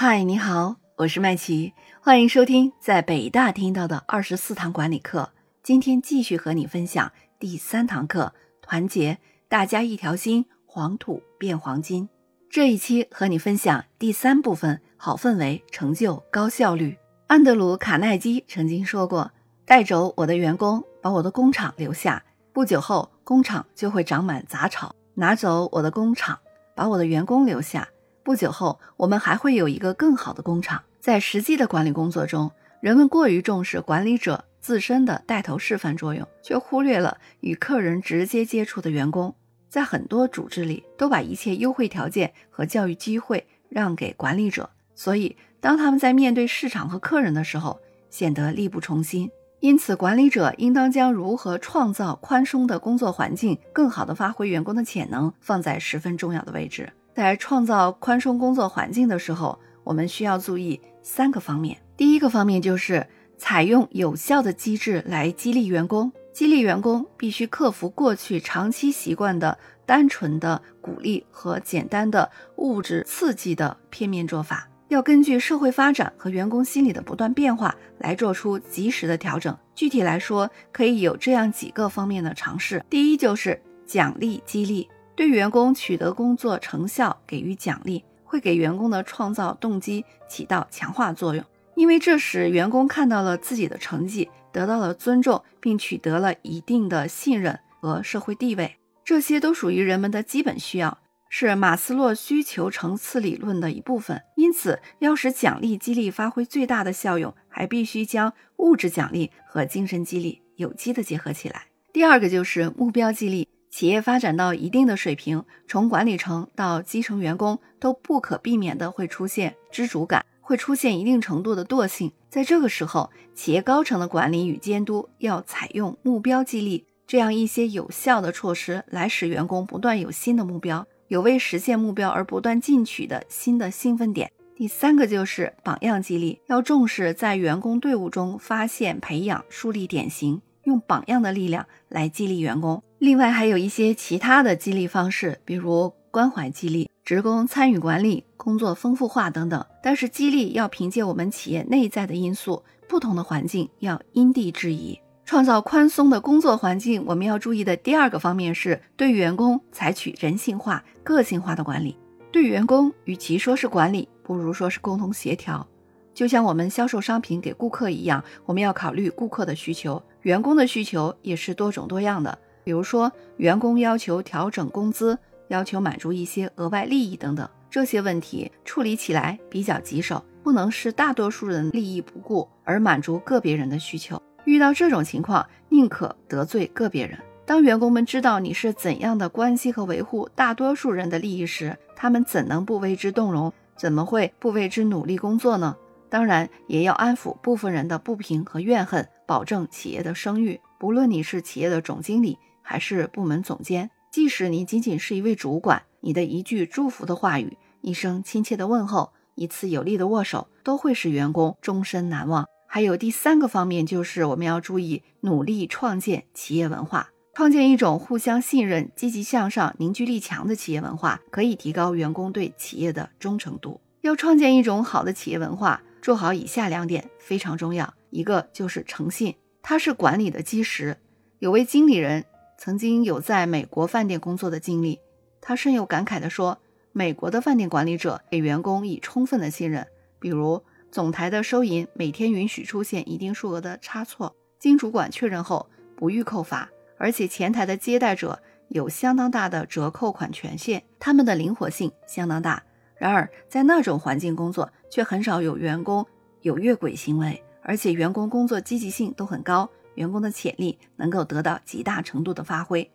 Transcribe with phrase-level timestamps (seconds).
[0.00, 5.32] 嗨，你好，我是麦琪，欢迎收听在北大听到的二十四堂管理课。
[5.60, 8.32] 今天继续和你分享第三堂课：
[8.62, 9.18] 团结，
[9.48, 12.08] 大家一条心，黄土变黄金。
[12.48, 16.96] 这一期和你分享第三部分：好氛围，成就高效率。
[17.26, 19.32] 安德鲁·卡耐基曾经说过
[19.66, 22.22] ：“带走我的员工，把我的工厂留下，
[22.52, 26.38] 不久后工厂就会长满杂草；拿走我的工厂，
[26.76, 27.88] 把我的员工留下。”
[28.28, 30.82] 不久后，我们还会有一个更好的工厂。
[31.00, 39.34] 在实际的管理工作中，人们过于重视管理者自身的带头示范作用，却忽略了与客人直接接触的员工。
[39.70, 49.30] 在很多组织里，都把一切优惠条件和教育机会让给管理者，所以当他们在面对市场和客人的时候，显得力不从心。
[49.60, 56.92] 因此，管理者应当将如何创造宽松的工作环境，更好地发挥员工的潜能，放在十分重要的位置。
[57.18, 61.76] 在创造宽松工作环境的时候，我们需要注意三个方面。
[61.96, 63.04] 第一个方面就是
[63.36, 66.12] 采用有效的机制来激励员工。
[66.32, 79.58] 激励员工必须克服过去长期习惯的单纯的鼓励和简单的物质刺激的片面做法，要根据社会发展和员工心理的不断变化来做出及时的调整。
[79.74, 82.84] 具体来说，可以有这样几个方面的尝试。
[82.88, 84.88] 第一就是奖励激励。
[85.18, 98.76] 对员工取得工作成效给予奖励，会给员工的创造动机起到强化作用，因为这时员工看到了自己的成绩，得到了尊重，并取得了一定的信任和社会地位。
[99.04, 104.22] 这些都属于人们的基本需要，是马斯洛需求层次理论的一部分。
[104.36, 111.64] 因此，要使奖励激励发挥最大的效用，还必须将物质奖励和精神激励有机的结合起来。
[111.92, 113.48] 第二个就是目标激励。
[113.70, 122.10] 企业发展到一定的水平，从管理层到基层员工都不可避免的会出现知足感，会出现一定程度的惰性。
[122.30, 134.30] 在这个时候，企业高层的管理与监督要采用目标激励这样一些有效的措施，来使员工不断有新的目标，有为实现目标而不断进取的新的兴奋点。
[134.56, 140.40] 第三个就是榜样激励，要重视在员工队伍中发现、培养、树立典型。
[140.64, 149.64] 用榜样的力量来激励员工，另外还有一些其他的激励方式，比如关怀激励、职工参与管理、工作丰富化等等。
[149.80, 157.04] 但是激励要凭借我们企业内在的因素，不同的环境要因地制宜，创造宽松的工作环境。
[157.06, 161.96] 我们要注意的第二个方面是对员工采取人性化、个性化的管理。
[162.32, 165.64] 对员工，与其说是管理，不如说是沟通协调。
[166.12, 170.02] 就像我们销售商品给顾客一样，我们要考虑顾客的需求。
[170.22, 172.36] 员工的需求也是多种多样的，
[172.68, 175.18] 比如说员工要求调整工资，
[175.48, 184.20] 要求满足一些额外利益等等，这些问题处理起来比较棘手，不能视大多数人利益不顾而满足个别人的需求。
[184.44, 187.18] 遇到这种情况，宁可得罪个别人。
[187.46, 193.50] 当员工们知道你是怎样的关系和维护大多数人的利益时，他们怎能不为之动容？
[193.78, 195.74] 怎么会不为之努力工作呢？
[196.10, 200.60] 当然，也要安抚部分人的不平和怨恨，保证企业的声誉。
[200.78, 212.44] 不论你是企业的总经理还是部门总监，即使你仅仅是一位主管，你的一句祝福的话语、一声亲切的问候、一次有力的握手，都会使员工终身难忘。
[212.68, 223.80] 还有第三个方面，就是我们要注意努力创建企业文化，创建一种互相信任、积极向上、凝聚力强的企业文化，可以提高员工对企业的忠诚度。
[224.02, 225.80] 要创建一种好的企业文化。
[226.00, 230.96] 做好以下两点非常重要，一个就是诚信，它是管理的基石。
[231.40, 232.24] 有位经理人
[232.60, 234.98] 曾经有在美国饭店工作的经历，
[235.40, 236.58] 他深有感慨地说
[236.90, 239.86] ：“美国的饭店管理者给员工以充分的信任，
[240.18, 240.60] 比如
[240.90, 252.60] 总台的收银每天允许出现一定数额的差错，经主管确认后不予扣罚，而且前台的接待者有相当大的折扣款权限，他们的灵活性相当大。”
[252.98, 256.04] 然而，在那种环境工作，却很少有员工
[256.40, 262.88] 有越轨行为，而且员工工作积极性都很高，员工的潜力能够得到极大程度的发挥。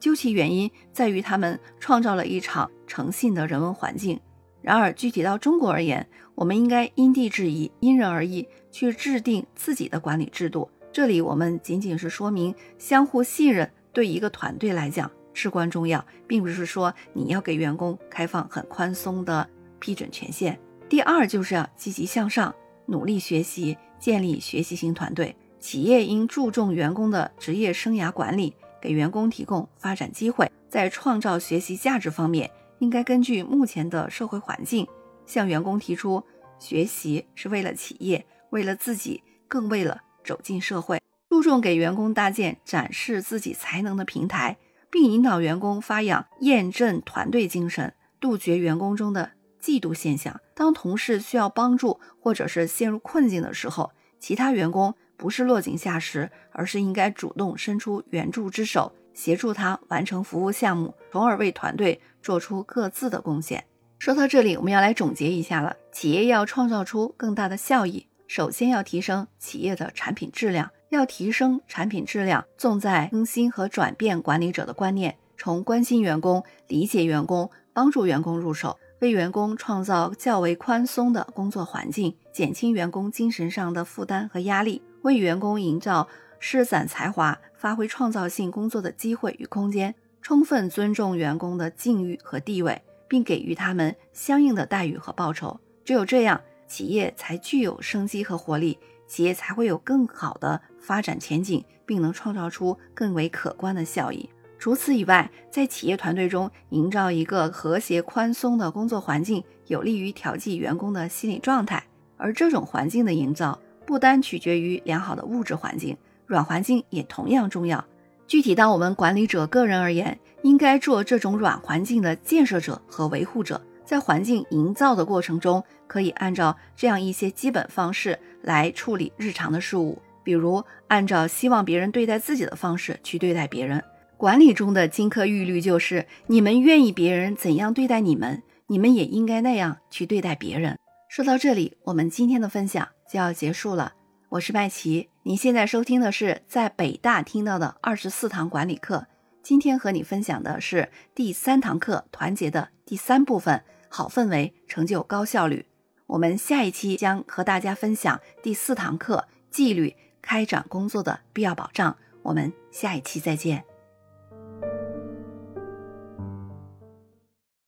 [0.00, 4.20] 究其原因，在于他们创造了一场诚信的人文环境。
[4.60, 10.68] 然而，具体到中国而言，我们应该因地制宜、因人而异去制定自己的管理制度。
[10.92, 15.10] 这里，我们仅仅是说明相互信任对一个团队来讲。
[15.32, 20.58] 至关重要，并不是说你要给员工开放很宽松的批准权限。
[20.88, 22.52] 第二，就是要积极向上，
[22.86, 25.36] 努力学习，建立学习型团队。
[25.60, 30.50] 企业应注重员工的职业生涯管理，给员工提供发展机会。
[30.68, 34.86] 在创造学习价值方面，应该根据目前的社会环境，
[35.26, 36.22] 向员工提出
[36.58, 41.00] 学习是为了企业，为了自己，更为了走进社会。
[41.30, 44.56] 注重给员工搭建展示自己才能的平台，
[44.90, 50.40] 并引导员工发扬验证团队精神，杜绝员工中的嫉妒现象。
[50.54, 63.64] 当同事需要帮助或者是陷入困境的时候，其他员工不是落井下石，而是应该主动伸出援助之手，协助他完成服务项目，从而为团队做出各自的贡献。
[63.98, 65.76] 说到这里，我们要来总结一下了。
[65.92, 70.70] 企业要创造出更大的效益，首先要提升企业的产品质量。
[70.90, 86.08] 要提升产品质量，重在更新和转变管理者的观念，从关心员工、理解员工、帮助员工入手，为员工创造较为宽松的工作环境，减轻员工精神上的负担和压力，为员工营造
[86.38, 95.60] 施展才华、发挥创造性工作的机会与空间，充分尊重员工的境遇和地位，并给予他们相应的待遇和报酬。
[95.84, 98.78] 只有这样，企业才具有生机和活力。
[99.06, 104.28] 企业才会有更好的发展前景，并能创造出更为可观的效益。
[104.58, 111.82] 除此以外，在企业团队中营造一个和谐宽松的工作环境，有利于调剂员工的心理状态。
[112.18, 115.96] 而这种环境的营造，不单取决于良好的物质环境，
[116.26, 117.82] 软环境也同样重要。
[118.26, 123.58] 具体到我们管理者个人而言，应该做这种软环境的建设者和维护者。
[123.86, 133.82] 在环境营造的过程中，可以按照这样一些基本方式来处理日常的事物，比如按照希望别人对待自己的方式去对待别人。
[134.18, 140.76] 管理中的金科玉律就是：你们愿意别人怎样对待你们，你们也应该那样去对待别人。
[141.08, 143.94] 说到这里，我们今天的分享就要结束了。
[144.28, 149.06] 我是麦琪，您现在收听的是在北大听到的二十四堂管理课。
[149.42, 153.64] 今天和你分享的是第三堂课——团结的第三部分。
[153.88, 155.64] 好氛围成就高效率。
[156.06, 161.96] 我们下一期将和大家分享第四堂课纪律开展工作的必要保障。
[162.22, 163.67] 我们下一期再见。